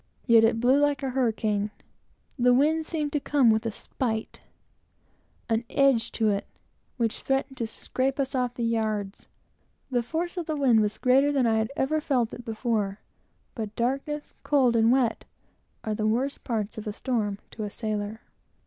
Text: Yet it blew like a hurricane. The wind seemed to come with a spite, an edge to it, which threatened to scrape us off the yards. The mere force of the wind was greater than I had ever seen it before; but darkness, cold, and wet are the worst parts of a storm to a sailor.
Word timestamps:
Yet 0.25 0.43
it 0.43 0.59
blew 0.59 0.79
like 0.79 1.03
a 1.03 1.11
hurricane. 1.11 1.69
The 2.39 2.55
wind 2.55 2.87
seemed 2.87 3.13
to 3.13 3.19
come 3.19 3.51
with 3.51 3.67
a 3.67 3.71
spite, 3.71 4.39
an 5.47 5.63
edge 5.69 6.11
to 6.13 6.29
it, 6.31 6.47
which 6.97 7.19
threatened 7.19 7.57
to 7.57 7.67
scrape 7.67 8.19
us 8.19 8.33
off 8.33 8.55
the 8.55 8.63
yards. 8.63 9.27
The 9.91 9.97
mere 9.97 10.01
force 10.01 10.37
of 10.37 10.47
the 10.47 10.55
wind 10.55 10.81
was 10.81 10.97
greater 10.97 11.31
than 11.31 11.45
I 11.45 11.57
had 11.59 11.71
ever 11.75 12.01
seen 12.01 12.27
it 12.31 12.43
before; 12.43 12.99
but 13.53 13.75
darkness, 13.75 14.33
cold, 14.41 14.75
and 14.75 14.91
wet 14.91 15.23
are 15.83 15.93
the 15.93 16.07
worst 16.07 16.43
parts 16.43 16.79
of 16.79 16.87
a 16.87 16.93
storm 16.93 17.37
to 17.51 17.63
a 17.63 17.69
sailor. 17.69 18.21